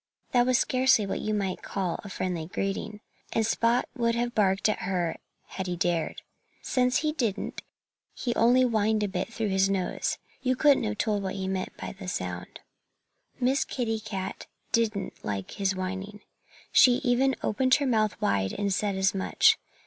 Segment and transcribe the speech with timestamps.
[0.31, 3.01] That was scarcely what you might call a friendly greeting.
[3.33, 5.17] And Spot would have barked at her
[5.49, 6.23] had he dared.
[6.63, 7.61] Since he didn't,
[8.15, 10.17] he only whined a bit through his nose.
[10.41, 12.61] You couldn't have told what he meant by the sound.
[13.39, 16.21] Miss Kitty Cat didn't like his whining.
[16.71, 19.59] She even opened her mouth wide and said as much.